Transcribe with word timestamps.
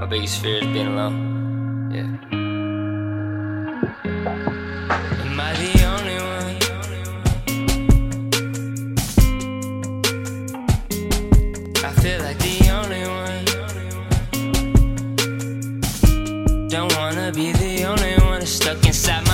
My 0.00 0.06
biggest 0.06 0.40
fear 0.40 0.56
is 0.56 0.66
being 0.68 0.86
alone. 0.86 1.90
Yeah. 1.92 2.08
Am 5.26 5.38
I 5.38 5.52
the 5.60 5.84
only 5.92 6.16
one? 6.30 6.56
I 11.84 11.92
feel 12.00 12.20
like 12.22 12.38
the 12.38 12.56
only 12.78 13.02
one. 13.20 13.44
Don't 16.68 16.92
wanna 16.96 17.30
be 17.32 17.52
the 17.52 17.84
only 17.84 18.14
one 18.24 18.46
stuck 18.46 18.82
inside 18.86 19.26
my. 19.26 19.29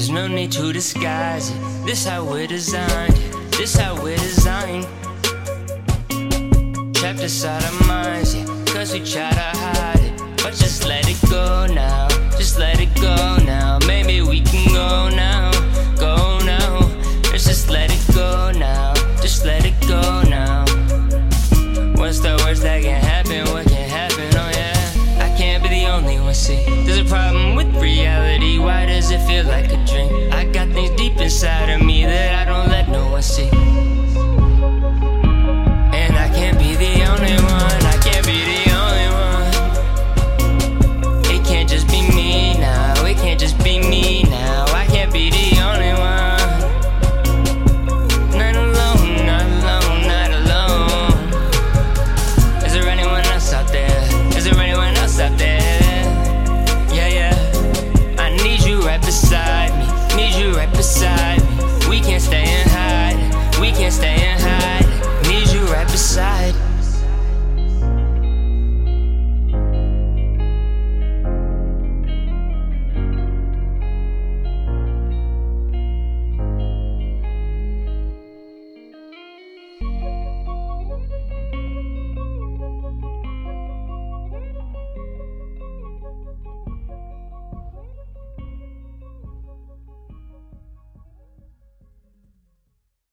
There's 0.00 0.08
no 0.08 0.26
need 0.28 0.50
to 0.52 0.72
disguise 0.72 1.50
it. 1.50 1.60
This 1.84 2.06
how 2.06 2.24
we're 2.24 2.46
designed. 2.46 3.14
This 3.52 3.76
how 3.76 4.02
we're 4.02 4.16
designed. 4.16 4.86
Trapped 6.94 7.20
inside 7.20 7.62
our 7.62 7.86
minds, 7.86 8.34
yeah. 8.34 8.46
Cause 8.64 8.94
we 8.94 9.00
try 9.00 9.28
to 9.28 9.58
hide 9.58 10.00
it. 10.00 10.18
But 10.42 10.54
just 10.54 10.86
let 10.86 11.06
it 11.06 11.09
There's 26.30 26.98
a 27.00 27.04
problem 27.06 27.56
with 27.56 27.66
reality. 27.74 28.60
Why 28.60 28.86
does 28.86 29.10
it 29.10 29.18
feel 29.26 29.46
like 29.46 29.72
a 29.72 29.84
dream? 29.84 30.32
I 30.32 30.44
got 30.44 30.68
things 30.68 30.90
deep 30.96 31.16
inside 31.16 31.70
of 31.70 31.84
me 31.84 31.99